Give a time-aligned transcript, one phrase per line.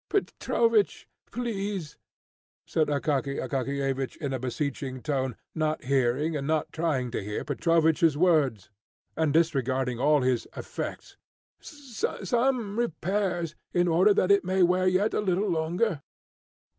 [0.09, 1.95] "Petrovich, please,"
[2.65, 8.17] said Akaky Akakiyevich in a beseeching tone, not hearing, and not trying to hear, Petrovich's
[8.17, 8.71] words,
[9.15, 11.17] and disregarding all his "effects,"
[11.61, 16.01] "some repairs, in order that it may wear yet a little longer."